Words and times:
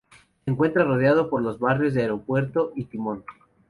Se 0.43 0.49
encuentra 0.49 0.83
rodeado 0.83 1.29
por 1.29 1.43
los 1.43 1.59
barrios 1.59 1.93
de 1.93 2.01
Aeropuerto 2.01 2.71
y 2.75 2.85
Timón. 2.85 3.23